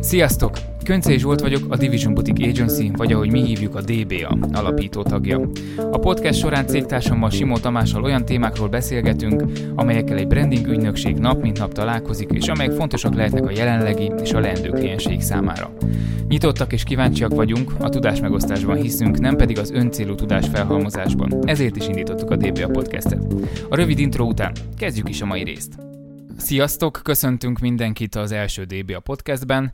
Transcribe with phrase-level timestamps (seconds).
[0.00, 0.73] Sziasztok!
[0.84, 5.40] Köncei Zsolt vagyok, a Division Boutique Agency, vagy ahogy mi hívjuk a DBA, alapító tagja.
[5.76, 9.42] A podcast során cégtársammal Simó Tamással olyan témákról beszélgetünk,
[9.74, 14.32] amelyekkel egy branding ügynökség nap mint nap találkozik, és amelyek fontosak lehetnek a jelenlegi és
[14.32, 15.72] a leendő klienseik számára.
[16.28, 21.48] Nyitottak és kíváncsiak vagyunk, a tudásmegosztásban hiszünk, nem pedig az öncélú tudás felhalmozásban.
[21.48, 23.26] Ezért is indítottuk a DBA podcastet.
[23.68, 25.93] A rövid intro után kezdjük is a mai részt.
[26.36, 29.72] Sziasztok, köszöntünk mindenkit az első DBA podcastben.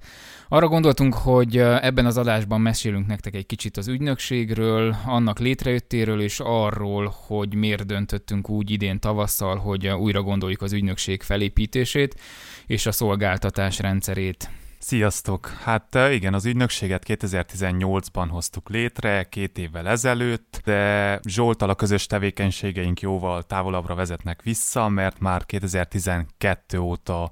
[0.48, 6.41] Arra gondoltunk, hogy ebben az adásban mesélünk nektek egy kicsit az ügynökségről, annak létrejöttéről és
[6.45, 12.20] arról, hogy miért döntöttünk úgy idén tavasszal, hogy újra gondoljuk az ügynökség felépítését
[12.66, 14.50] és a szolgáltatás rendszerét.
[14.83, 15.47] Sziasztok!
[15.47, 23.01] Hát igen, az ügynökséget 2018-ban hoztuk létre, két évvel ezelőtt, de Zsoltal a közös tevékenységeink
[23.01, 27.31] jóval távolabbra vezetnek vissza, mert már 2012 óta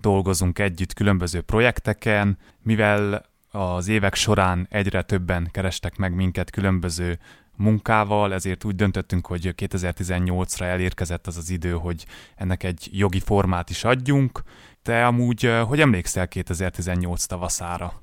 [0.00, 7.18] dolgozunk együtt különböző projekteken, mivel az évek során egyre többen kerestek meg minket különböző
[7.56, 12.06] munkával, ezért úgy döntöttünk, hogy 2018-ra elérkezett az az idő, hogy
[12.36, 14.42] ennek egy jogi formát is adjunk.
[14.82, 18.02] Te amúgy, hogy emlékszel 2018 tavaszára?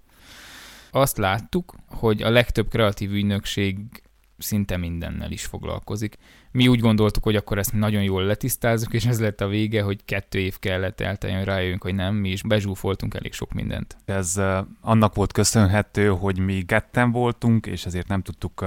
[0.92, 3.78] Azt láttuk, hogy a legtöbb kreatív ügynökség
[4.38, 6.18] szinte mindennel is foglalkozik.
[6.52, 10.06] Mi úgy gondoltuk, hogy akkor ezt nagyon jól letisztázzuk, és ez lett a vége, hogy
[10.06, 13.98] kettő év kellett elteljen, rájöjjünk, hogy nem, mi is bezsúfoltunk elég sok mindent.
[14.06, 14.42] Ez
[14.82, 18.66] annak volt köszönhető, hogy mi getten voltunk, és ezért nem tudtuk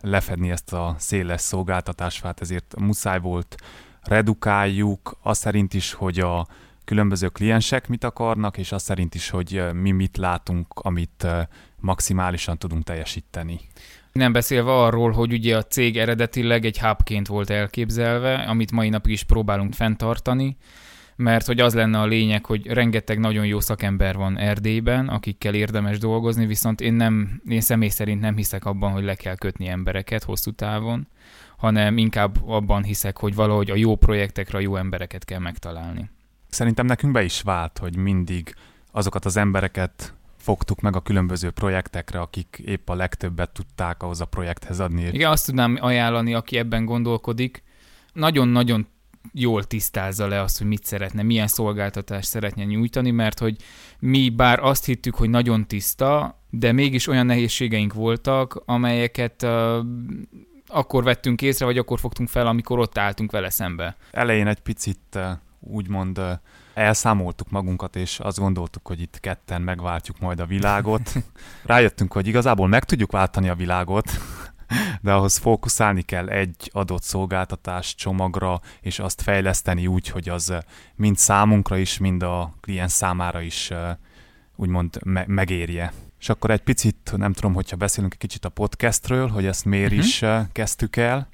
[0.00, 3.56] lefedni ezt a széles szolgáltatásfát, ezért muszáj volt
[4.02, 6.46] redukáljuk, azt szerint is, hogy a
[6.84, 11.26] különböző kliensek mit akarnak, és azt szerint is, hogy mi mit látunk, amit
[11.76, 13.60] maximálisan tudunk teljesíteni.
[14.12, 19.12] Nem beszélve arról, hogy ugye a cég eredetileg egy hubként volt elképzelve, amit mai napig
[19.12, 20.56] is próbálunk fenntartani,
[21.16, 25.98] mert hogy az lenne a lényeg, hogy rengeteg nagyon jó szakember van Erdélyben, akikkel érdemes
[25.98, 30.22] dolgozni, viszont én, nem, én személy szerint nem hiszek abban, hogy le kell kötni embereket
[30.22, 31.06] hosszú távon,
[31.56, 36.10] hanem inkább abban hiszek, hogy valahogy a jó projektekre a jó embereket kell megtalálni.
[36.52, 38.54] Szerintem nekünk be is vált, hogy mindig
[38.90, 44.24] azokat az embereket fogtuk meg a különböző projektekre, akik épp a legtöbbet tudták ahhoz a
[44.24, 45.08] projekthez adni.
[45.12, 47.62] Igen, azt tudnám ajánlani, aki ebben gondolkodik.
[48.12, 48.86] Nagyon-nagyon
[49.32, 53.56] jól tisztázza le azt, hogy mit szeretne, milyen szolgáltatást szeretne nyújtani, mert hogy
[53.98, 59.76] mi bár azt hittük, hogy nagyon tiszta, de mégis olyan nehézségeink voltak, amelyeket uh,
[60.66, 63.96] akkor vettünk észre, vagy akkor fogtunk fel, amikor ott álltunk vele szembe.
[64.10, 65.18] Elején egy picit
[65.62, 66.20] úgymond
[66.74, 71.12] elszámoltuk magunkat, és azt gondoltuk, hogy itt ketten megváltjuk majd a világot.
[71.64, 74.10] Rájöttünk, hogy igazából meg tudjuk váltani a világot,
[75.00, 80.54] de ahhoz fókuszálni kell egy adott szolgáltatás csomagra, és azt fejleszteni úgy, hogy az
[80.94, 83.70] mind számunkra is, mind a kliens számára is
[84.56, 85.92] úgymond me- megérje.
[86.18, 89.92] És akkor egy picit, nem tudom, hogyha beszélünk egy kicsit a podcastről, hogy ezt miért
[89.92, 90.06] uh-huh.
[90.06, 91.28] is kezdtük el.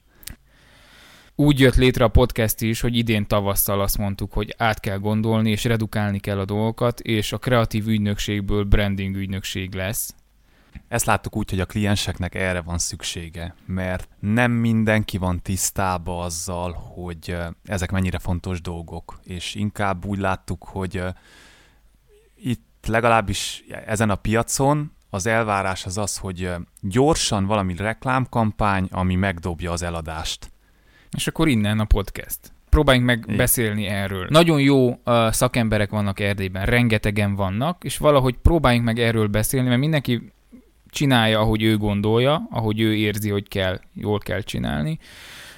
[1.41, 5.51] Úgy jött létre a podcast is, hogy idén tavasszal azt mondtuk, hogy át kell gondolni,
[5.51, 10.15] és redukálni kell a dolgokat, és a kreatív ügynökségből branding ügynökség lesz.
[10.89, 16.73] Ezt láttuk úgy, hogy a klienseknek erre van szüksége, mert nem mindenki van tisztába azzal,
[16.73, 21.03] hogy ezek mennyire fontos dolgok, és inkább úgy láttuk, hogy
[22.37, 26.51] itt legalábbis ezen a piacon az elvárás az az, hogy
[26.81, 30.51] gyorsan valami reklámkampány, ami megdobja az eladást.
[31.17, 32.39] És akkor innen a podcast.
[32.69, 33.37] Próbáljunk meg Igen.
[33.37, 34.27] beszélni erről.
[34.31, 34.97] Nagyon jó uh,
[35.31, 40.33] szakemberek vannak Erdélyben, rengetegen vannak, és valahogy próbáljunk meg erről beszélni, mert mindenki
[40.91, 44.99] csinálja, ahogy ő gondolja, ahogy ő érzi, hogy kell, jól kell csinálni.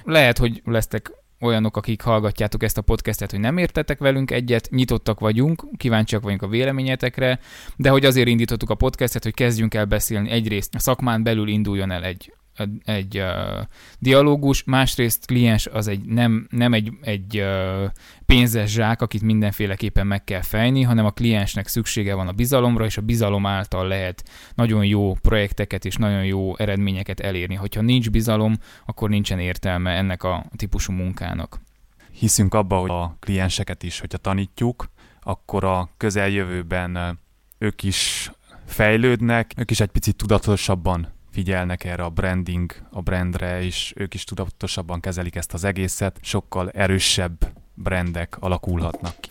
[0.03, 5.19] Lehet, hogy lesztek olyanok, akik hallgatjátok ezt a podcastet, hogy nem értetek velünk egyet, nyitottak
[5.19, 7.39] vagyunk, kíváncsiak vagyunk a véleményetekre,
[7.75, 11.91] de hogy azért indítottuk a podcastet, hogy kezdjünk el beszélni egyrészt a szakmán belül induljon
[11.91, 12.33] el egy
[12.83, 13.65] egy uh,
[13.99, 17.83] dialógus, másrészt kliens az egy nem, nem egy, egy uh,
[18.25, 22.97] pénzes zsák, akit mindenféleképpen meg kell fejni, hanem a kliensnek szüksége van a bizalomra, és
[22.97, 27.55] a bizalom által lehet nagyon jó projekteket és nagyon jó eredményeket elérni.
[27.55, 31.59] Hogyha nincs bizalom, akkor nincsen értelme ennek a típusú munkának.
[32.11, 34.89] Hiszünk abba, hogy a klienseket is, hogyha tanítjuk,
[35.21, 37.19] akkor a közeljövőben
[37.57, 38.31] ők is
[38.65, 44.23] fejlődnek, ők is egy picit tudatosabban figyelnek erre a branding, a brandre, és ők is
[44.23, 49.29] tudatosabban kezelik ezt az egészet, sokkal erősebb brandek alakulhatnak ki.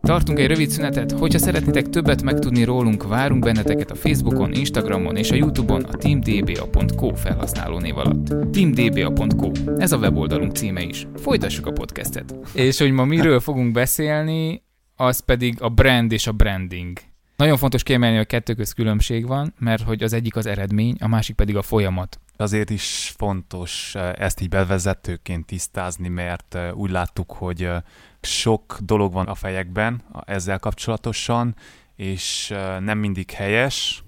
[0.00, 5.30] Tartunk egy rövid szünetet, hogyha szeretnétek többet megtudni rólunk, várunk benneteket a Facebookon, Instagramon és
[5.30, 8.52] a Youtube-on a teamdba.co felhasználónév alatt.
[8.52, 11.06] teamdba.co, ez a weboldalunk címe is.
[11.16, 12.34] Folytassuk a podcastet.
[12.54, 14.62] És hogy ma miről fogunk beszélni,
[14.96, 16.98] az pedig a brand és a branding.
[17.40, 20.96] Nagyon fontos kiemelni, hogy a kettő köz különbség van, mert hogy az egyik az eredmény,
[21.00, 22.20] a másik pedig a folyamat.
[22.36, 27.82] Azért is fontos eh, ezt így bevezetőként tisztázni, mert eh, úgy láttuk, hogy eh,
[28.20, 31.54] sok dolog van a fejekben ezzel kapcsolatosan,
[31.96, 34.04] és nem mindig helyes,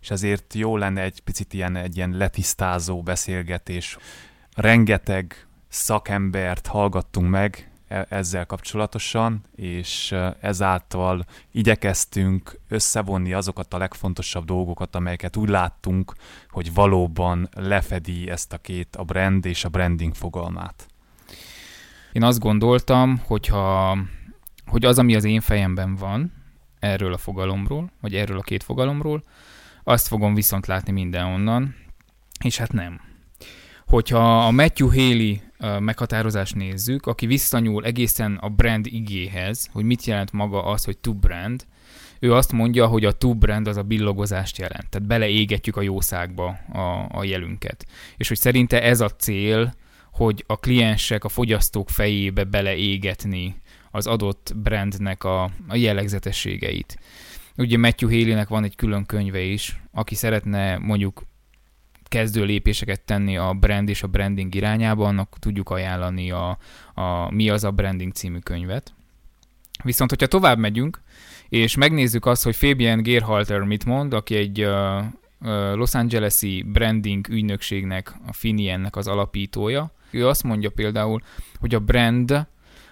[0.00, 3.96] és ezért jó lenne egy picit ilyen, egy ilyen letisztázó beszélgetés.
[4.54, 7.71] Rengeteg szakembert hallgattunk meg
[8.08, 16.12] ezzel kapcsolatosan, és e, ezáltal igyekeztünk összevonni azokat a legfontosabb dolgokat, amelyeket úgy láttunk,
[16.50, 20.86] hogy valóban lefedi ezt a két, a brand és a branding fogalmát.
[22.12, 23.98] Én azt gondoltam, hogyha,
[24.66, 26.32] hogy az, ami az én fejemben van,
[26.78, 29.22] erről a fogalomról, vagy erről a két fogalomról,
[29.84, 31.74] azt fogom viszont látni mindenhonnan,
[32.44, 33.00] és hát nem.
[33.86, 35.36] Hogyha a Matthew Haley
[35.78, 41.12] meghatározást nézzük, aki visszanyúl egészen a brand igéhez, hogy mit jelent maga az, hogy to
[41.14, 41.66] brand,
[42.20, 44.88] ő azt mondja, hogy a to brand az a billogozást jelent.
[44.88, 47.86] Tehát beleégetjük a jószágba a, a jelünket.
[48.16, 49.74] És hogy szerinte ez a cél,
[50.12, 53.56] hogy a kliensek, a fogyasztók fejébe beleégetni
[53.90, 56.98] az adott brandnek a, a jellegzetességeit.
[57.56, 61.22] Ugye Matthew Haley-nek van egy külön könyve is, aki szeretne mondjuk
[62.12, 66.58] kezdő lépéseket tenni a brand és a branding irányába, annak tudjuk ajánlani a,
[66.94, 68.94] a Mi az a branding című könyvet.
[69.84, 71.00] Viszont, hogyha tovább megyünk,
[71.48, 75.04] és megnézzük azt, hogy Fabian Gerhalter mit mond, aki egy uh,
[75.74, 79.90] Los Angeles-i branding ügynökségnek, a Finiennek az alapítója.
[80.10, 81.22] Ő azt mondja például,
[81.60, 82.46] hogy a brand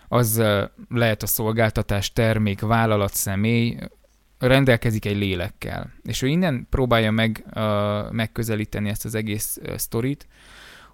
[0.08, 0.42] az
[0.88, 3.76] lehet a szolgáltatás, termék, vállalat, személy,
[4.40, 5.92] rendelkezik egy lélekkel.
[6.02, 10.26] És ő innen próbálja meg uh, megközelíteni ezt az egész uh, sztorit,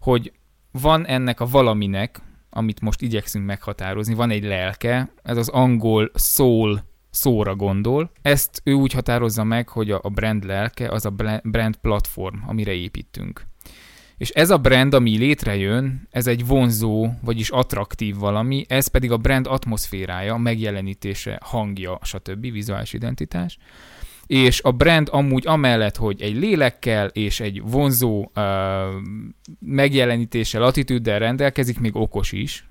[0.00, 0.32] hogy
[0.70, 2.20] van ennek a valaminek,
[2.50, 8.10] amit most igyekszünk meghatározni, van egy lelke, ez az angol soul szóra gondol.
[8.22, 13.46] Ezt ő úgy határozza meg, hogy a brand lelke az a brand platform, amire építünk.
[14.16, 19.16] És ez a brand, ami létrejön, ez egy vonzó, vagyis attraktív valami, ez pedig a
[19.16, 22.40] brand atmoszférája, megjelenítése, hangja, stb.
[22.52, 23.58] vizuális identitás.
[24.26, 28.42] És a brand amúgy amellett, hogy egy lélekkel és egy vonzó uh,
[29.58, 32.64] megjelenítéssel, attitűddel rendelkezik, még okos is,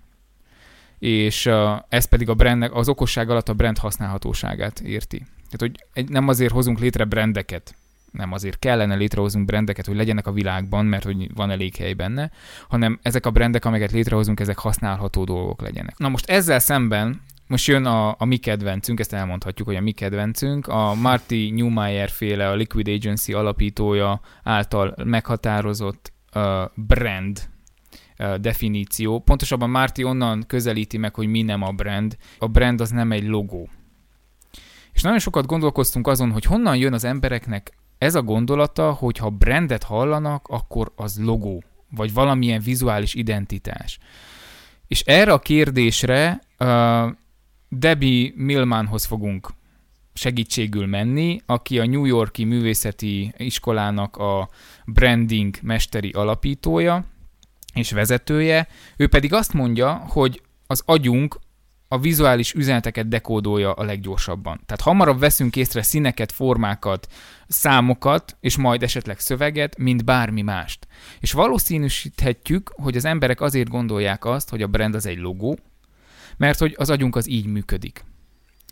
[1.00, 5.18] és uh, ez pedig a brandnek, az okosság alatt a brand használhatóságát érti.
[5.18, 7.75] Tehát, hogy egy, nem azért hozunk létre brendeket,
[8.17, 12.31] nem azért kellene létrehozunk brendeket, hogy legyenek a világban, mert hogy van elég hely benne,
[12.69, 15.97] hanem ezek a brendek, amelyeket létrehozunk, ezek használható dolgok legyenek.
[15.97, 19.91] Na most ezzel szemben most jön a, a mi kedvencünk, ezt elmondhatjuk, hogy a mi
[19.91, 26.44] kedvencünk, a Marty Newmeyer féle, a Liquid Agency alapítója által meghatározott uh,
[26.75, 27.50] brand
[28.39, 29.19] definíció.
[29.19, 32.18] Pontosabban Marty onnan közelíti meg, hogy mi nem a brand.
[32.39, 33.69] A brand az nem egy logó.
[34.94, 39.30] És nagyon sokat gondolkoztunk azon, hogy honnan jön az embereknek ez a gondolata, hogy ha
[39.30, 44.00] brandet hallanak, akkor az logó, vagy valamilyen vizuális identitás.
[44.88, 47.12] És erre a kérdésre uh,
[47.69, 49.50] Debbie Millmanhoz fogunk
[50.13, 54.50] segítségül menni, aki a New Yorki Művészeti Iskolának a
[54.86, 57.06] branding mesteri alapítója
[57.73, 58.68] és vezetője.
[58.97, 61.40] Ő pedig azt mondja, hogy az agyunk
[61.87, 64.61] a vizuális üzeneteket dekódolja a leggyorsabban.
[64.65, 67.07] Tehát hamarabb veszünk észre színeket, formákat,
[67.47, 70.87] számokat, és majd esetleg szöveget, mint bármi mást.
[71.19, 75.59] És valószínűsíthetjük, hogy az emberek azért gondolják azt, hogy a brand az egy logó,
[76.37, 78.06] mert hogy az agyunk az így működik.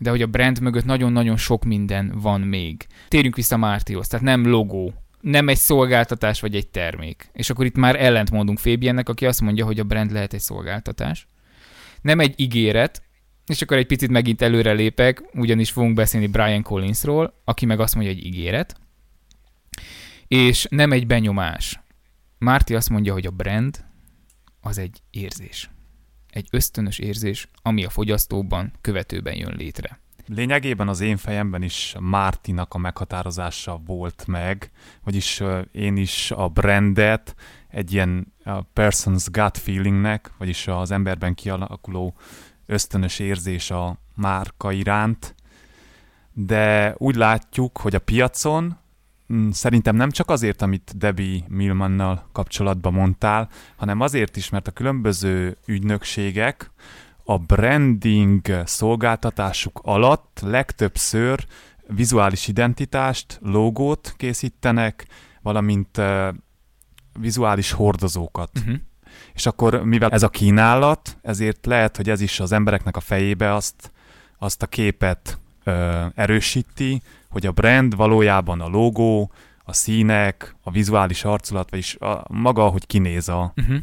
[0.02, 2.88] De hogy a brand mögött nagyon-nagyon sok minden van még.
[3.08, 7.30] Térjünk vissza Mártihoz, tehát nem logó, nem egy szolgáltatás vagy egy termék.
[7.34, 10.40] És akkor itt már ellent mondunk Fébiennek, aki azt mondja, hogy a brand lehet egy
[10.40, 11.28] szolgáltatás.
[12.04, 13.04] Nem egy ígéret,
[13.46, 17.96] és akkor egy picit megint előre lépek, ugyanis fogunk beszélni Brian Collinsról, aki meg azt
[17.96, 18.76] mondja, hogy ígéret,
[20.28, 21.80] és nem egy benyomás.
[22.38, 23.86] Márti azt mondja, hogy a brand
[24.62, 25.70] az egy érzés.
[26.30, 30.03] Egy ösztönös érzés, ami a fogyasztóban követőben jön létre.
[30.28, 34.72] Lényegében az én fejemben is Mártinak a meghatározása volt meg,
[35.04, 37.36] vagyis én is a brandet
[37.68, 38.34] egy ilyen
[38.74, 42.16] person's gut feelingnek, vagyis az emberben kialakuló
[42.66, 45.36] ösztönös érzés a márka iránt,
[46.34, 48.78] de úgy látjuk, hogy a piacon
[49.34, 54.72] mm, szerintem nem csak azért, amit Debbie Millmannal kapcsolatban mondtál, hanem azért is, mert a
[54.72, 56.72] különböző ügynökségek
[57.24, 61.46] a branding szolgáltatásuk alatt legtöbbször
[61.88, 65.08] vizuális identitást, logót készítenek,
[65.42, 66.02] valamint
[67.20, 68.50] vizuális hordozókat.
[68.60, 68.76] Uh-huh.
[69.34, 73.54] És akkor, mivel ez a kínálat, ezért lehet, hogy ez is az embereknek a fejébe
[73.54, 73.92] azt,
[74.38, 79.32] azt a képet ö, erősíti, hogy a brand valójában a logó,
[79.64, 83.78] a színek, a vizuális arculat, vagyis a, maga, hogy kinéz a, uh-huh.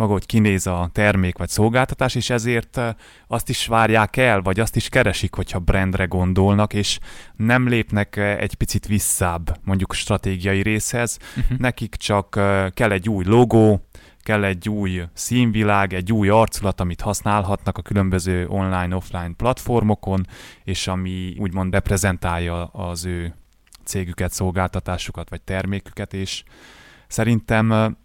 [0.00, 2.80] Maga, hogy kinéz a termék vagy szolgáltatás, és ezért
[3.26, 6.98] azt is várják el, vagy azt is keresik, hogyha brandre gondolnak, és
[7.36, 11.58] nem lépnek egy picit visszább mondjuk stratégiai részhez, uh-huh.
[11.58, 12.30] nekik csak
[12.74, 13.88] kell egy új logó,
[14.22, 20.26] kell egy új színvilág, egy új arculat, amit használhatnak a különböző online-offline platformokon,
[20.64, 23.34] és ami úgymond reprezentálja az ő
[23.84, 26.42] cégüket, szolgáltatásukat vagy terméküket, és
[27.08, 27.96] szerintem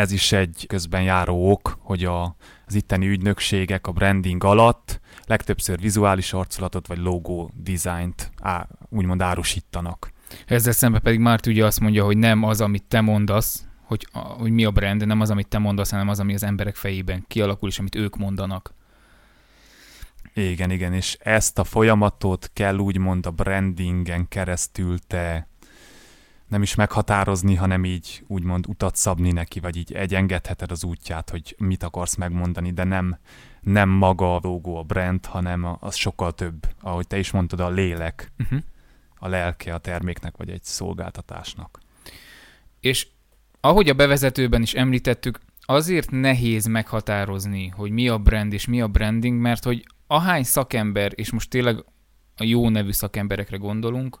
[0.00, 5.80] ez is egy közben járó ok, hogy a, az itteni ügynökségek a branding alatt legtöbbször
[5.80, 10.12] vizuális arculatot vagy logo dizájnt á, úgymond árusítanak.
[10.46, 14.50] Ezzel szemben pedig Márt ugye azt mondja, hogy nem az, amit te mondasz, hogy, hogy
[14.50, 17.68] mi a brand, nem az, amit te mondasz, hanem az, ami az emberek fejében kialakul,
[17.68, 18.74] és amit ők mondanak.
[20.34, 25.48] Igen, igen, és ezt a folyamatot kell úgymond a brandingen keresztül te
[26.50, 31.54] nem is meghatározni, hanem így úgymond utat szabni neki, vagy így egyengedheted az útját, hogy
[31.58, 33.18] mit akarsz megmondani, de nem,
[33.60, 37.70] nem maga a logó, a brand, hanem az sokkal több, ahogy te is mondtad, a
[37.70, 38.60] lélek, uh-huh.
[39.18, 41.80] a lelke a terméknek, vagy egy szolgáltatásnak.
[42.80, 43.06] És
[43.60, 48.88] ahogy a bevezetőben is említettük, azért nehéz meghatározni, hogy mi a brand és mi a
[48.88, 51.84] branding, mert hogy ahány szakember, és most tényleg
[52.36, 54.20] a jó nevű szakemberekre gondolunk,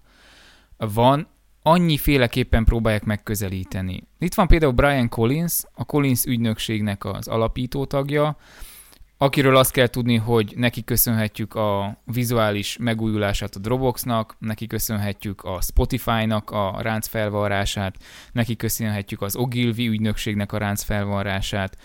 [0.76, 1.28] van,
[1.62, 4.02] annyiféleképpen próbálják megközelíteni.
[4.18, 8.36] Itt van például Brian Collins, a Collins ügynökségnek az alapító tagja,
[9.22, 15.60] akiről azt kell tudni, hogy neki köszönhetjük a vizuális megújulását a Dropboxnak, neki köszönhetjük a
[15.60, 17.96] Spotify-nak a ránc felvarrását,
[18.32, 21.76] neki köszönhetjük az Ogilvy ügynökségnek a ránc felvarrását,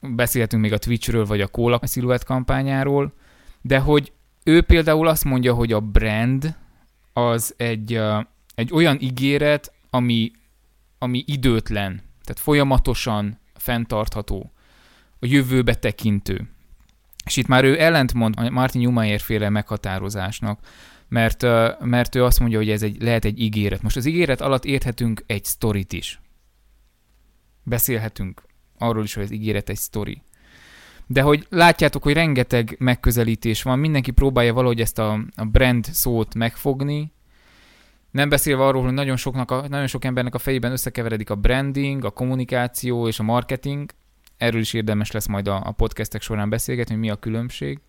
[0.00, 3.12] beszélhetünk még a Twitchről vagy a Cola Silhouette kampányáról,
[3.60, 4.12] de hogy
[4.44, 6.56] ő például azt mondja, hogy a brand
[7.12, 8.00] az egy,
[8.54, 10.30] egy olyan ígéret, ami,
[10.98, 14.52] ami időtlen, tehát folyamatosan fenntartható
[15.18, 16.48] a jövőbe tekintő.
[17.24, 20.60] És itt már ő ellentmond a Martin Newmeyer féle meghatározásnak,
[21.08, 21.42] mert,
[21.80, 23.82] mert ő azt mondja, hogy ez egy, lehet egy ígéret.
[23.82, 26.20] Most az ígéret alatt érthetünk egy sztorit is.
[27.62, 28.42] Beszélhetünk
[28.78, 30.22] arról is, hogy az ígéret egy sztori.
[31.06, 36.34] De hogy látjátok, hogy rengeteg megközelítés van, mindenki próbálja valahogy ezt a, a brand szót
[36.34, 37.12] megfogni,
[38.12, 42.04] nem beszélve arról, hogy nagyon, soknak a, nagyon sok embernek a fejében összekeveredik a branding,
[42.04, 43.90] a kommunikáció és a marketing,
[44.36, 47.80] erről is érdemes lesz majd a, a podcastek során beszélgetni, hogy mi a különbség.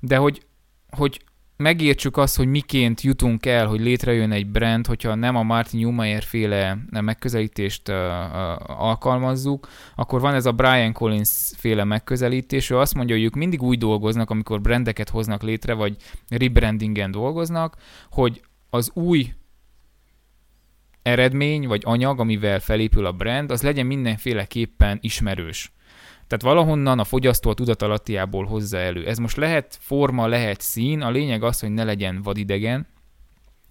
[0.00, 0.42] De hogy,
[0.90, 1.20] hogy
[1.56, 6.22] megértsük azt, hogy miként jutunk el, hogy létrejön egy brand, hogyha nem a Martin Newmeyer
[6.22, 12.94] féle megközelítést uh, uh, alkalmazzuk, akkor van ez a Brian Collins féle megközelítés, ő azt
[12.94, 15.96] mondja, hogy ők mindig úgy dolgoznak, amikor brandeket hoznak létre, vagy
[16.28, 17.76] rebrandingen dolgoznak,
[18.10, 19.32] hogy az új
[21.08, 25.72] eredmény, vagy anyag, amivel felépül a brand, az legyen mindenféleképpen ismerős.
[26.26, 29.06] Tehát valahonnan a fogyasztó a tudatalattiából hozza elő.
[29.06, 32.86] Ez most lehet forma, lehet szín, a lényeg az, hogy ne legyen vadidegen.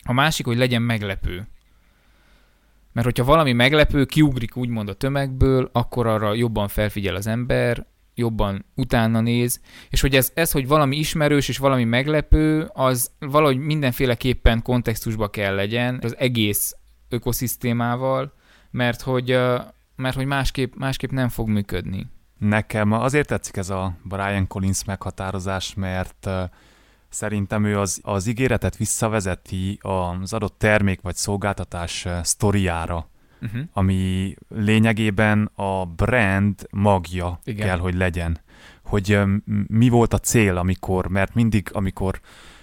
[0.04, 1.48] A másik, hogy legyen meglepő.
[2.94, 8.66] Mert hogyha valami meglepő, kiugrik úgymond a tömegből, akkor arra jobban felfigyel az ember, jobban
[8.76, 14.62] utána néz, és hogy ez, ez, hogy valami ismerős és valami meglepő, az valahogy mindenféleképpen
[14.62, 16.76] kontextusba kell legyen az egész
[17.10, 18.34] ökoszisztémával,
[18.72, 19.40] mert hogy,
[19.96, 22.08] mert hogy másképp, másképp nem fog működni.
[22.38, 26.30] Nekem azért tetszik ez a Brian Collins meghatározás, mert
[27.10, 33.10] szerintem ő az, az ígéretet visszavezeti az adott termék vagy szolgáltatás sztoriára,
[33.42, 33.62] uh-huh.
[33.74, 37.68] ami lényegében a brand magja Igen.
[37.68, 38.40] kell, hogy legyen.
[38.84, 39.20] Hogy
[39.68, 42.20] mi volt a cél, amikor, mert mindig, amikor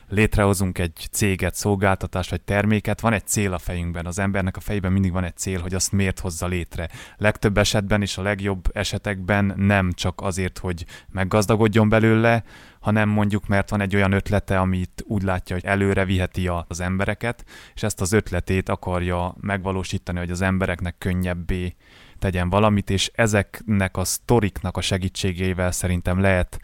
[0.09, 4.93] létrehozunk egy céget, szolgáltatást vagy terméket, van egy cél a fejünkben, az embernek a fejében
[4.93, 6.89] mindig van egy cél, hogy azt miért hozza létre.
[7.17, 12.45] Legtöbb esetben és a legjobb esetekben nem csak azért, hogy meggazdagodjon belőle,
[12.81, 17.45] hanem mondjuk mert van egy olyan ötlete, amit úgy látja, hogy előre viheti az embereket,
[17.75, 21.75] és ezt az ötletét akarja megvalósítani, hogy az embereknek könnyebbé
[22.19, 26.61] tegyen valamit, és ezeknek a sztoriknak a segítségével szerintem lehet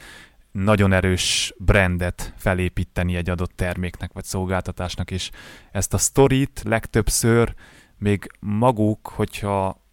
[0.52, 5.30] nagyon erős brandet felépíteni egy adott terméknek vagy szolgáltatásnak, és
[5.72, 7.54] ezt a sztorit legtöbbször
[7.98, 9.84] még maguk, hogyha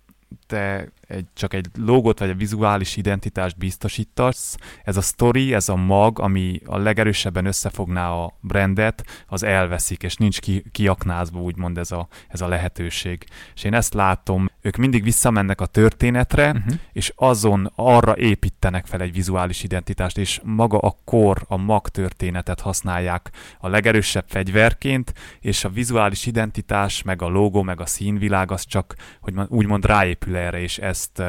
[0.47, 4.57] te egy, csak egy logót vagy egy vizuális identitást biztosítasz.
[4.83, 10.15] Ez a story, ez a mag, ami a legerősebben összefogná a brandet, az elveszik, és
[10.15, 13.25] nincs ki, kiaknázva úgymond ez a, ez a lehetőség.
[13.55, 16.73] És én ezt látom, ők mindig visszamennek a történetre, uh-huh.
[16.93, 22.59] és azon arra építenek fel egy vizuális identitást, és maga a kor, a mag történetet
[22.59, 28.65] használják a legerősebb fegyverként, és a vizuális identitás, meg a logo, meg a színvilág az
[28.65, 31.21] csak, hogy úgymond ráépül erre, és ezt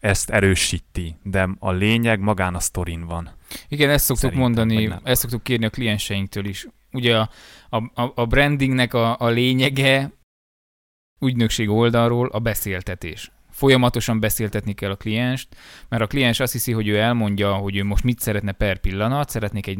[0.00, 3.30] ezt erősíti, de a lényeg magán a sztorin van.
[3.68, 6.66] Igen, ezt szoktuk Szerintem, mondani, ezt szoktuk kérni a klienseinktől is.
[6.92, 7.30] Ugye a,
[7.70, 10.12] a, a brandingnek a, a lényege
[11.20, 15.48] ügynökség oldalról a beszéltetés folyamatosan beszéltetni kell a klienst,
[15.88, 19.28] mert a kliens azt hiszi, hogy ő elmondja, hogy ő most mit szeretne per pillanat,
[19.28, 19.78] szeretnék egy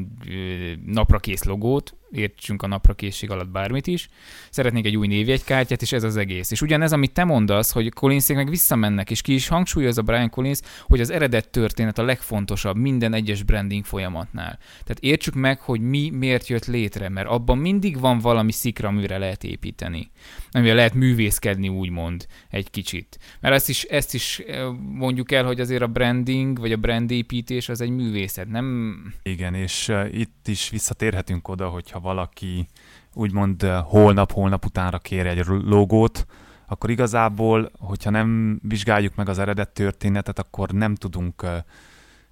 [0.86, 4.08] napra kész logót, értsünk a napra készség alatt bármit is,
[4.50, 6.50] szeretnék egy új névjegykártyát, és ez az egész.
[6.50, 10.60] És ugyanez, amit te mondasz, hogy Collinsék meg visszamennek, és ki is hangsúlyozza Brian Collins,
[10.82, 14.58] hogy az eredet történet a legfontosabb minden egyes branding folyamatnál.
[14.70, 19.18] Tehát értsük meg, hogy mi miért jött létre, mert abban mindig van valami szikra, amire
[19.18, 20.10] lehet építeni.
[20.50, 23.18] Amivel lehet művészkedni, úgymond, egy kicsit.
[23.40, 24.42] Mert ezt is, ezt is
[24.78, 28.96] mondjuk el, hogy azért a branding, vagy a brandépítés az egy művészet, nem...
[29.22, 32.68] Igen, és uh, itt is visszatérhetünk oda, hogyha hogyha valaki
[33.14, 36.26] úgymond holnap-holnap utánra kér egy logót,
[36.66, 41.46] akkor igazából, hogyha nem vizsgáljuk meg az eredet történetet, akkor nem tudunk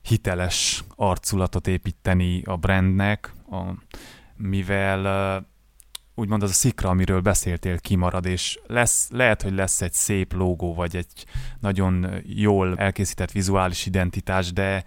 [0.02, 3.62] hiteles arculatot építeni a brandnek, a,
[4.37, 5.44] mivel
[6.14, 10.75] úgymond az a szikra, amiről beszéltél, kimarad, és lesz, lehet, hogy lesz egy szép logó,
[10.75, 11.26] vagy egy
[11.61, 14.85] nagyon jól elkészített vizuális identitás, de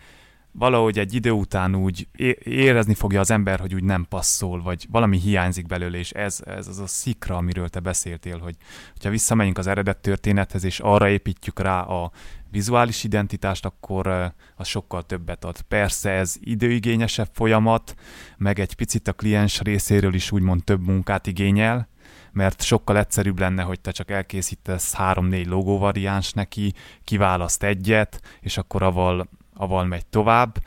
[0.51, 2.07] valahogy egy idő után úgy
[2.43, 6.67] érezni fogja az ember, hogy úgy nem passzol, vagy valami hiányzik belőle, és ez, ez
[6.67, 8.55] az a szikra, amiről te beszéltél, hogy
[9.03, 12.11] ha visszamegyünk az eredet történethez, és arra építjük rá a
[12.51, 15.61] vizuális identitást, akkor az sokkal többet ad.
[15.61, 17.95] Persze ez időigényesebb folyamat,
[18.37, 21.87] meg egy picit a kliens részéről is úgymond több munkát igényel,
[22.31, 28.83] mert sokkal egyszerűbb lenne, hogy te csak elkészítesz három-négy logóvariáns neki, kiválaszt egyet, és akkor
[28.83, 30.57] avval aval megy tovább,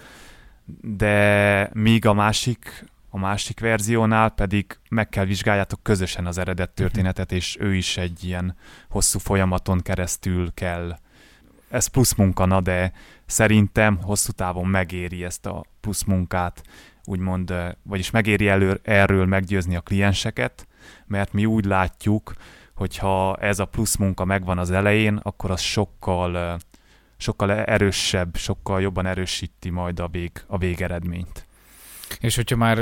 [0.81, 6.77] de míg a másik, a másik verziónál pedig meg kell vizsgáljátok közösen az eredet mhm.
[6.77, 8.57] történetet, és ő is egy ilyen
[8.89, 10.99] hosszú folyamaton keresztül kell.
[11.71, 12.93] Ez plusz munka, na, de
[13.27, 16.63] szerintem hosszú távon megéri ezt a plusz munkát,
[17.05, 20.67] úgymond, vagyis megéri elő, erről meggyőzni a klienseket,
[21.07, 22.33] mert mi úgy látjuk,
[22.75, 26.61] hogyha ez a plusz munka megvan az elején, akkor az sokkal
[27.23, 31.47] sokkal erősebb, sokkal jobban erősíti majd a, vég, a végeredményt.
[32.21, 32.79] És hogyha már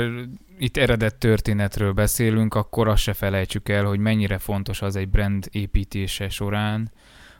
[0.57, 5.47] itt eredet történetről beszélünk, akkor azt se felejtsük el, hogy mennyire fontos az egy brand
[5.51, 6.91] építése során,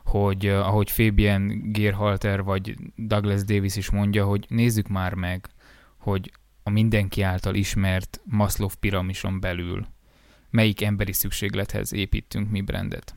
[0.04, 5.46] hogy ahogy Fabian Gerhalter vagy Douglas Davis is mondja, hogy nézzük már meg,
[5.98, 9.86] hogy a mindenki által ismert Maslow piramison belül
[10.50, 13.14] melyik emberi szükséglethez építünk mi brandet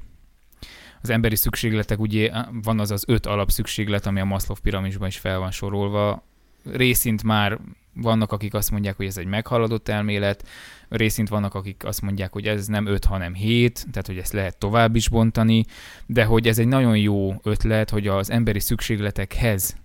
[1.06, 2.32] az emberi szükségletek, ugye
[2.64, 6.24] van az az öt alapszükséglet, ami a Maslow piramisban is fel van sorolva.
[6.72, 7.60] Részint már
[7.94, 10.48] vannak, akik azt mondják, hogy ez egy meghaladott elmélet,
[10.90, 14.58] részint vannak, akik azt mondják, hogy ez nem öt, hanem hét, tehát hogy ezt lehet
[14.58, 15.66] tovább is bontani,
[16.06, 19.76] de hogy ez egy nagyon jó ötlet, hogy az emberi szükségletekhez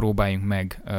[0.00, 0.94] próbáljunk meg uh,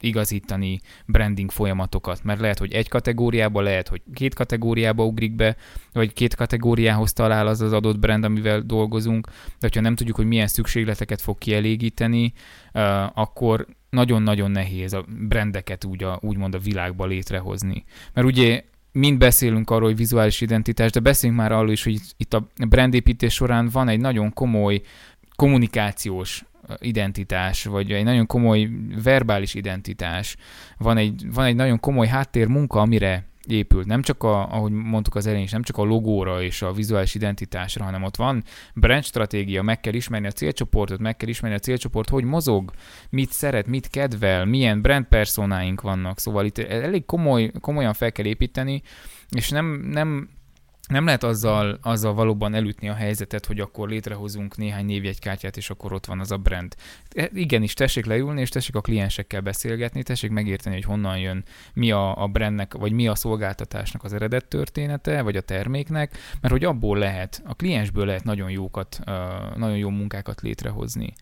[0.00, 5.56] igazítani branding folyamatokat, mert lehet, hogy egy kategóriába, lehet, hogy két kategóriába ugrik be,
[5.92, 10.26] vagy két kategóriához talál az az adott brand, amivel dolgozunk, de hogyha nem tudjuk, hogy
[10.26, 12.32] milyen szükségleteket fog kielégíteni,
[12.74, 17.84] uh, akkor nagyon-nagyon nehéz a brandeket úgy a, úgymond a világba létrehozni.
[18.12, 22.34] Mert ugye mind beszélünk arról, hogy vizuális identitás, de beszéljünk már arról is, hogy itt
[22.34, 24.80] a brandépítés során van egy nagyon komoly
[25.36, 26.44] kommunikációs
[26.78, 28.68] identitás, vagy egy nagyon komoly
[29.02, 30.36] verbális identitás,
[30.78, 33.86] van egy, van egy nagyon komoly háttér munka, amire épült.
[33.86, 37.14] Nem csak, a, ahogy mondtuk az elején is, nem csak a logóra és a vizuális
[37.14, 41.60] identitásra, hanem ott van brand stratégia, meg kell ismerni a célcsoportot, meg kell ismerni a
[41.60, 42.72] célcsoport, hogy mozog,
[43.10, 46.18] mit szeret, mit kedvel, milyen brand personáink vannak.
[46.18, 48.82] Szóval itt elég komoly, komolyan fel kell építeni,
[49.30, 50.28] és nem, nem
[50.88, 55.92] nem lehet azzal, azzal valóban elütni a helyzetet, hogy akkor létrehozunk néhány névjegykártyát, és akkor
[55.92, 56.74] ott van az a brand.
[57.10, 61.44] E, igenis, tessék leülni, és tessék a kliensekkel beszélgetni, tessék megérteni, hogy honnan jön,
[61.74, 66.54] mi a, a brandnek, vagy mi a szolgáltatásnak az eredet története, vagy a terméknek, mert
[66.54, 68.98] hogy abból lehet, a kliensből lehet nagyon jókat,
[69.56, 71.12] nagyon jó munkákat létrehozni.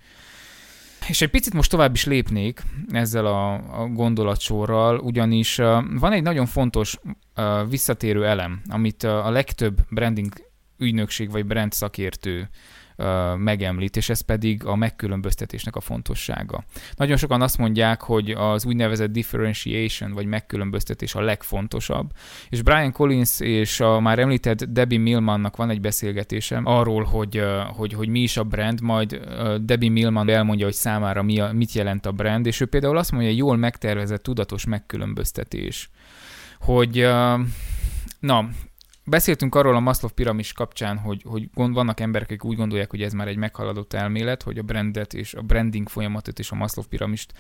[1.09, 6.23] És egy picit most tovább is lépnék ezzel a, a gondolatsorral, ugyanis uh, van egy
[6.23, 6.99] nagyon fontos
[7.37, 10.33] uh, visszatérő elem, amit uh, a legtöbb branding
[10.79, 12.49] ügynökség vagy brand szakértő
[13.37, 16.65] megemlít, és ez pedig a megkülönböztetésnek a fontossága.
[16.97, 22.13] Nagyon sokan azt mondják, hogy az úgynevezett differentiation, vagy megkülönböztetés a legfontosabb,
[22.49, 27.43] és Brian Collins és a már említett Debbie Millmannak van egy beszélgetésem arról, hogy,
[27.77, 29.21] hogy, hogy mi is a brand, majd
[29.61, 33.11] Debbie Millman elmondja, hogy számára mi a, mit jelent a brand, és ő például azt
[33.11, 35.91] mondja, hogy jól megtervezett, tudatos megkülönböztetés,
[36.61, 37.07] hogy
[38.21, 38.49] na,
[39.05, 43.03] Beszéltünk arról a Maslow piramis kapcsán, hogy, hogy gond, vannak emberek, akik úgy gondolják, hogy
[43.03, 46.87] ez már egy meghaladott elmélet, hogy a brandet és a branding folyamatot és a Maslow
[46.87, 47.33] piramist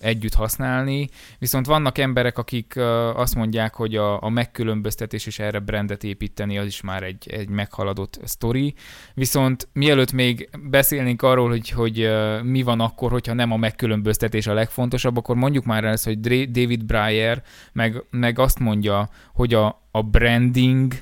[0.00, 2.76] együtt használni, viszont vannak emberek, akik
[3.14, 7.48] azt mondják, hogy a, a megkülönböztetés és erre brandet építeni, az is már egy, egy
[7.48, 8.74] meghaladott sztori.
[9.14, 12.10] Viszont mielőtt még beszélnénk arról, hogy, hogy
[12.42, 16.20] mi van akkor, hogyha nem a megkülönböztetés a legfontosabb, akkor mondjuk már ezt, hogy
[16.50, 20.94] David Breyer meg, meg azt mondja, hogy a, a branding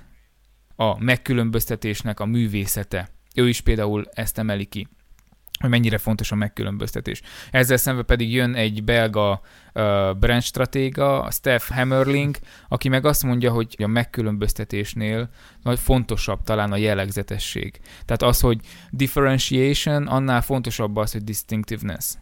[0.76, 3.09] a megkülönböztetésnek a művészete.
[3.35, 4.88] Ő is például ezt emeli ki
[5.61, 7.22] hogy mennyire fontos a megkülönböztetés.
[7.50, 9.40] Ezzel szemben pedig jön egy belga
[9.74, 10.42] uh, brand
[11.31, 12.37] Steph Hammerling,
[12.68, 15.31] aki meg azt mondja, hogy a megkülönböztetésnél
[15.62, 17.81] nagy fontosabb talán a jellegzetesség.
[18.05, 22.14] Tehát az, hogy differentiation, annál fontosabb az, hogy distinctiveness.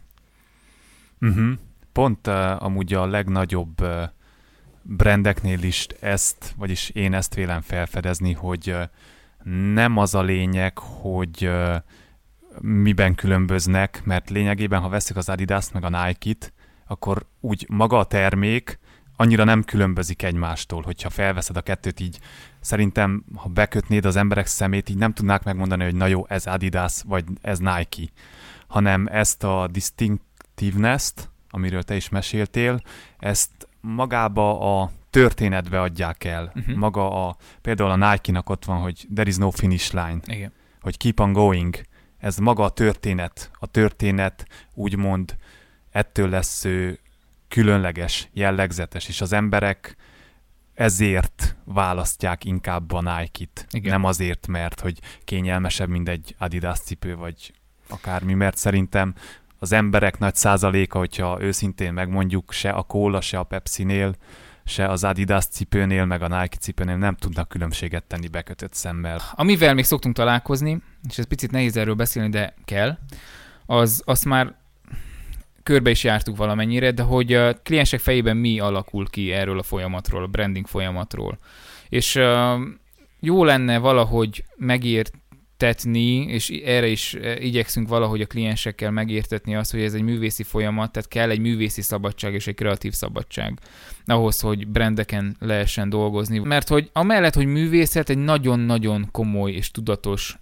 [1.21, 1.51] Uh-huh.
[1.91, 4.03] Pont uh, amúgy a legnagyobb uh,
[4.89, 8.75] brandeknél is ezt, vagyis én ezt vélem felfedezni, hogy
[9.73, 11.49] nem az a lényeg, hogy
[12.61, 16.53] miben különböznek, mert lényegében, ha veszik az Adidas meg a Nike-t,
[16.87, 18.79] akkor úgy maga a termék
[19.15, 22.19] annyira nem különbözik egymástól, hogyha felveszed a kettőt így.
[22.59, 27.01] Szerintem, ha bekötnéd az emberek szemét, így nem tudnák megmondani, hogy na jó, ez Adidas,
[27.05, 28.11] vagy ez Nike,
[28.67, 32.81] hanem ezt a distinctiveness-t, amiről te is meséltél,
[33.17, 36.51] ezt magába a történetbe adják el.
[36.55, 36.75] Uh-huh.
[36.75, 40.19] Maga a, például a Nike-nak ott van, hogy there is no finish line.
[40.25, 40.51] Igen.
[40.81, 41.81] Hogy keep on going.
[42.17, 43.51] Ez maga a történet.
[43.59, 45.35] A történet úgymond
[45.91, 46.99] ettől lesz ő
[47.47, 49.95] különleges, jellegzetes, és az emberek
[50.73, 53.67] ezért választják inkább a Nike-t.
[53.71, 53.91] Igen.
[53.91, 57.53] Nem azért, mert hogy kényelmesebb, mint egy Adidas cipő, vagy
[57.87, 59.13] akármi, mert szerintem
[59.59, 64.15] az emberek nagy százaléka, hogyha őszintén megmondjuk, se a Cola, se a Pepsi-nél,
[64.65, 69.21] se az Adidas cipőnél, meg a Nike cipőnél nem tudnak különbséget tenni bekötött szemmel.
[69.33, 72.97] Amivel még szoktunk találkozni, és ez picit nehéz erről beszélni, de kell,
[73.65, 74.55] az azt már
[75.63, 80.23] körbe is jártuk valamennyire, de hogy a kliensek fejében mi alakul ki erről a folyamatról,
[80.23, 81.37] a branding folyamatról.
[81.89, 82.19] És
[83.19, 85.11] jó lenne valahogy megért
[85.59, 90.43] tetni, és erre is eh, igyekszünk valahogy a kliensekkel megértetni azt, hogy ez egy művészi
[90.43, 93.59] folyamat, tehát kell egy művészi szabadság és egy kreatív szabadság
[94.05, 96.39] ahhoz, hogy brendeken lehessen dolgozni.
[96.39, 100.37] Mert hogy amellett, hogy művészet egy nagyon-nagyon komoly és tudatos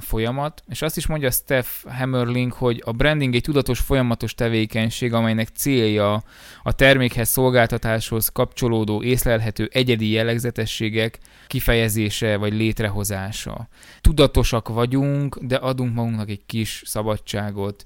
[0.00, 5.48] folyamat, és azt is mondja Steph Hammerling, hogy a branding egy tudatos folyamatos tevékenység, amelynek
[5.48, 6.22] célja
[6.62, 13.68] a termékhez, szolgáltatáshoz kapcsolódó, észlelhető egyedi jellegzetességek kifejezése vagy létrehozása.
[14.00, 17.84] Tudatosak vagyunk, de adunk magunknak egy kis szabadságot,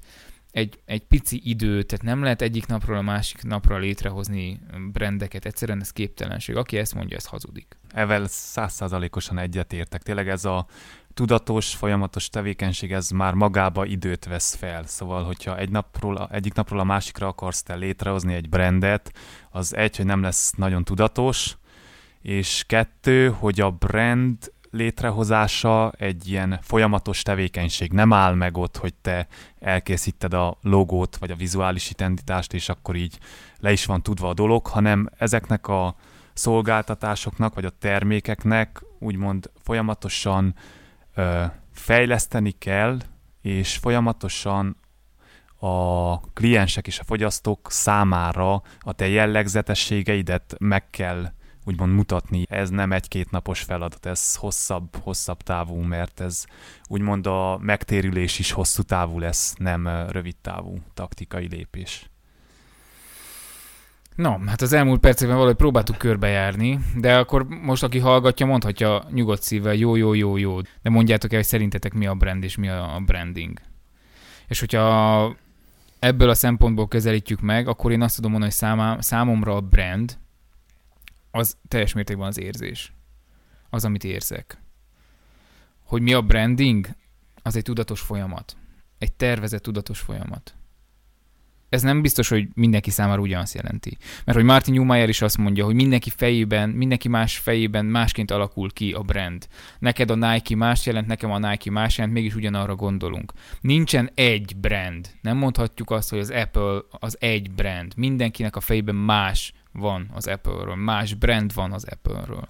[0.55, 4.61] egy, egy pici időt, tehát nem lehet egyik napról a másik napra létrehozni
[4.93, 6.57] brendeket, egyszerűen ez képtelenség.
[6.57, 7.79] Aki ezt mondja, ez hazudik.
[7.89, 10.03] Evel százszázalékosan egyetértek.
[10.03, 10.67] Tényleg ez a
[11.15, 14.87] tudatos, folyamatos tevékenység, ez már magába időt vesz fel.
[14.87, 19.13] Szóval, hogyha egy napról, egyik napról a másikra akarsz te létrehozni egy brandet,
[19.51, 21.57] az egy, hogy nem lesz nagyon tudatos,
[22.23, 27.93] és kettő, hogy a brand létrehozása egy ilyen folyamatos tevékenység.
[27.93, 29.27] Nem áll meg ott, hogy te
[29.59, 33.19] elkészíted a logót, vagy a vizuális identitást, és akkor így
[33.59, 35.97] le is van tudva a dolog, hanem ezeknek a
[36.33, 40.55] szolgáltatásoknak, vagy a termékeknek úgymond folyamatosan
[41.73, 42.99] fejleszteni kell,
[43.41, 44.77] és folyamatosan
[45.59, 51.33] a kliensek és a fogyasztók számára a te jellegzetességeidet meg kell
[51.65, 52.45] úgymond mutatni.
[52.49, 56.45] Ez nem egy-két napos feladat, ez hosszabb, hosszabb távú, mert ez
[56.89, 62.09] úgymond a megtérülés is hosszú távú lesz, nem rövid távú taktikai lépés.
[64.15, 69.43] No, hát az elmúlt percekben valahogy próbáltuk körbejárni, de akkor most aki hallgatja, mondhatja nyugodt
[69.43, 72.69] szívvel, jó, jó, jó, jó, de mondjátok el, hogy szerintetek mi a brand és mi
[72.69, 73.61] a branding.
[74.49, 75.37] És hogyha
[75.99, 80.19] ebből a szempontból közelítjük meg, akkor én azt tudom mondani, hogy számomra a brand
[81.31, 82.93] az teljes mértékben az érzés.
[83.71, 84.59] Az, amit érzek.
[85.85, 86.89] Hogy mi a branding,
[87.43, 88.57] az egy tudatos folyamat.
[88.99, 90.55] Egy tervezett tudatos folyamat.
[91.69, 93.97] Ez nem biztos, hogy mindenki számára ugyanazt jelenti.
[94.25, 98.73] Mert hogy Martin Newmeyer is azt mondja, hogy mindenki fejében, mindenki más fejében másként alakul
[98.73, 99.47] ki a brand.
[99.79, 103.33] Neked a Nike más jelent, nekem a Nike más jelent, mégis ugyanarra gondolunk.
[103.61, 105.09] Nincsen egy brand.
[105.21, 107.93] Nem mondhatjuk azt, hogy az Apple az egy brand.
[107.97, 112.49] Mindenkinek a fejében más van az Apple-ről, más brand van az Apple-ről.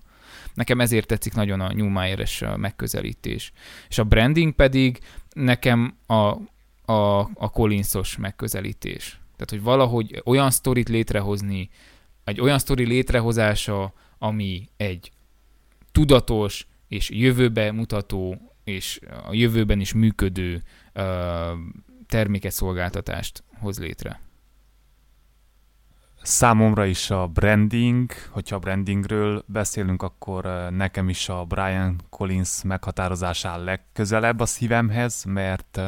[0.55, 3.53] Nekem ezért tetszik nagyon a Newmeyer-es megközelítés.
[3.89, 4.99] És a branding pedig
[5.35, 6.35] nekem a
[6.85, 9.21] a, a Collinsos megközelítés.
[9.37, 11.71] Tehát, hogy valahogy olyan sztorit létrehozni,
[12.25, 15.13] egy olyan sztori létrehozása, ami egy
[15.93, 20.63] tudatos és jövőbe mutató és a jövőben is működő
[20.95, 21.05] uh,
[22.07, 24.21] terméket, szolgáltatást hoz létre.
[26.23, 33.57] Számomra is a branding, hogyha a brandingről beszélünk, akkor nekem is a Brian Collins meghatározása
[33.57, 35.81] legközelebb a szívemhez, mert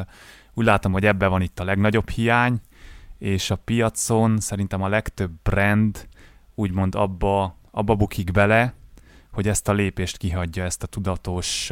[0.57, 2.61] úgy látom, hogy ebbe van itt a legnagyobb hiány,
[3.17, 6.07] és a piacon szerintem a legtöbb brand
[6.55, 8.73] úgymond abba, abba bukik bele,
[9.31, 11.71] hogy ezt a lépést kihagyja, ezt a tudatos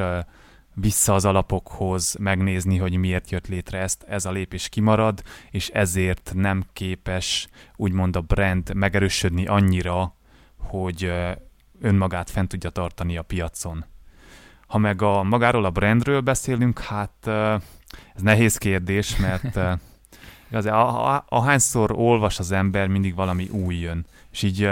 [0.74, 6.32] vissza az alapokhoz, megnézni, hogy miért jött létre ezt, ez a lépés kimarad, és ezért
[6.36, 10.16] nem képes úgymond a brand megerősödni annyira,
[10.58, 11.12] hogy
[11.82, 13.86] önmagát fent tudja tartani a piacon.
[14.68, 17.30] Ha meg a magáról a brandről beszélünk, hát
[18.16, 19.60] ez nehéz kérdés, mert
[20.50, 20.66] igaz,
[21.30, 24.06] ahányszor olvas az ember, mindig valami új jön.
[24.32, 24.70] És így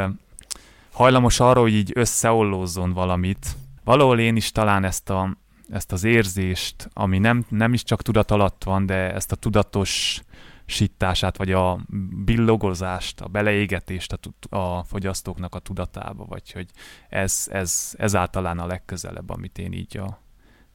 [0.92, 3.48] hajlamos arra, hogy így összeollózzon valamit.
[3.84, 5.38] Valahol én is talán ezt, a,
[5.70, 10.22] ezt az érzést, ami nem, nem is csak tudat alatt van, de ezt a tudatos
[10.66, 11.80] sittását, vagy a
[12.26, 14.14] billogozást, a beleégetést
[14.50, 16.70] a, a fogyasztóknak a tudatába, vagy hogy
[17.10, 20.22] ez, ez, ez általán a legközelebb, amit én így a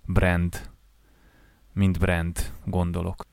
[0.04, 0.70] brand
[1.78, 3.26] mint brand gondolok.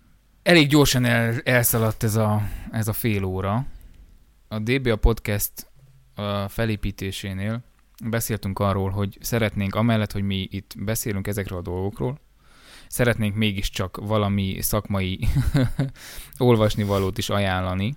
[0.44, 3.66] Elég gyorsan el, elszaladt ez a, ez a fél óra.
[4.48, 5.68] A DBA podcast
[6.16, 7.64] a felépítésénél
[8.04, 12.20] beszéltünk arról, hogy szeretnénk amellett, hogy mi itt beszélünk ezekről a dolgokról,
[12.88, 15.20] szeretnénk mégiscsak valami szakmai
[16.38, 17.96] olvasni valót is ajánlani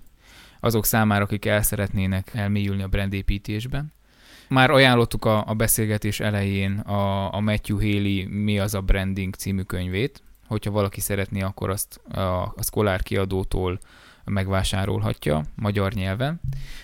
[0.59, 3.93] azok számára, akik el szeretnének elmélyülni a brandépítésben.
[4.47, 9.61] Már ajánlottuk a, a beszélgetés elején a, a Matthew Haley Mi az a branding című
[9.61, 13.79] könyvét, hogyha valaki szeretné, akkor azt a, a kiadótól
[14.25, 16.41] megvásárolhatja magyar nyelven.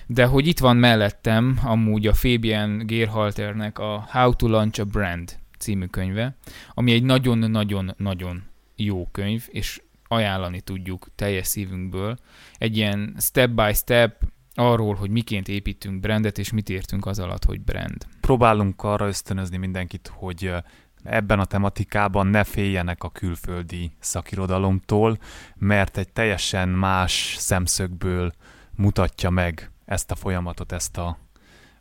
[0.07, 5.37] De hogy itt van mellettem amúgy a Fabian Gerhalternek a How to Launch a Brand
[5.59, 6.35] című könyve,
[6.73, 8.43] ami egy nagyon-nagyon-nagyon
[8.75, 12.17] jó könyv, és ajánlani tudjuk teljes szívünkből.
[12.57, 14.23] Egy ilyen step by step
[14.53, 18.05] arról, hogy miként építünk brandet, és mit értünk az alatt, hogy brand.
[18.21, 20.51] Próbálunk arra ösztönözni mindenkit, hogy
[21.05, 25.17] ebben a tematikában ne féljenek a külföldi szakirodalomtól,
[25.55, 28.31] mert egy teljesen más szemszögből
[28.75, 31.17] mutatja meg ezt a folyamatot, ezt a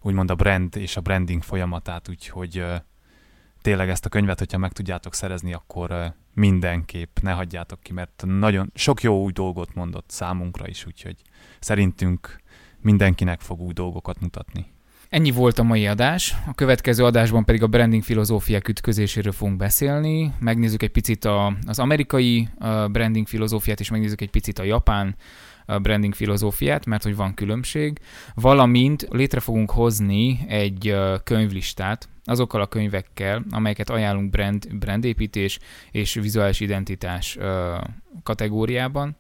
[0.01, 2.65] úgymond a brand és a branding folyamatát, úgyhogy
[3.63, 8.71] tényleg ezt a könyvet, hogyha meg tudjátok szerezni, akkor mindenképp ne hagyjátok ki, mert nagyon
[8.75, 11.17] sok jó új dolgot mondott számunkra is, úgyhogy
[11.61, 12.43] szerintünk
[12.81, 14.74] mindenkinek fog új dolgokat mutatni.
[15.15, 20.33] Ennyi volt a mai adás, a következő adásban pedig a branding filozófiák ütközéséről fogunk beszélni.
[20.41, 22.49] Megnézzük egy picit a, az amerikai
[22.91, 25.17] branding filozófiát, és megnézzük egy picit a japán
[25.83, 27.99] branding filozófiát, mert hogy van különbség,
[28.35, 35.59] valamint létre fogunk hozni egy könyvlistát azokkal a könyvekkel, amelyeket ajánlunk brand, brandépítés
[35.91, 37.39] és vizuális identitás
[38.23, 39.17] kategóriában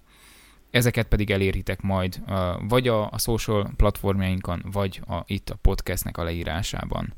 [0.75, 2.23] ezeket pedig elérhitek majd
[2.69, 7.15] vagy a, a social platformjainkon, vagy a, itt a podcastnek a leírásában.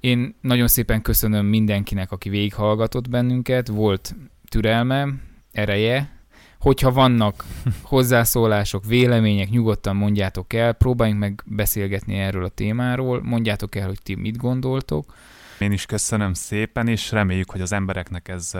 [0.00, 4.14] Én nagyon szépen köszönöm mindenkinek, aki végighallgatott bennünket, volt
[4.48, 5.08] türelme,
[5.52, 6.18] ereje,
[6.58, 7.44] hogyha vannak
[7.82, 14.14] hozzászólások, vélemények, nyugodtan mondjátok el, próbáljunk meg beszélgetni erről a témáról, mondjátok el, hogy ti
[14.14, 15.14] mit gondoltok.
[15.58, 18.52] Én is köszönöm szépen, és reméljük, hogy az embereknek ez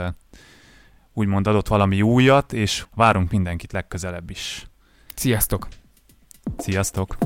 [1.12, 4.66] úgymond adott valami újat, és várunk mindenkit legközelebb is.
[5.14, 5.68] Sziasztok!
[6.56, 7.16] Sziasztok!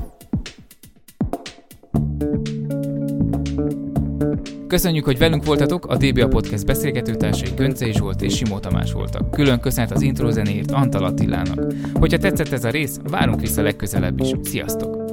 [4.68, 9.30] Köszönjük, hogy velünk voltatok, a DBA Podcast beszélgetőtársai Göncei Zsolt és Simó Tamás voltak.
[9.30, 11.72] Külön köszönet az intro zenéért Antal Attilának.
[11.94, 14.32] Hogyha tetszett ez a rész, várunk vissza legközelebb is.
[14.42, 15.04] Sziasztok!